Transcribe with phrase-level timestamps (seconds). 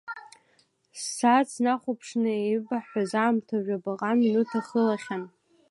[1.01, 5.23] Ссааҭ снахәаԥшны, еибаҳҳәаз аамҭа жәабаҟа минуҭ ахылахьан.